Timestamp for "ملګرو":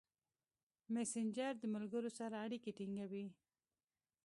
1.75-2.09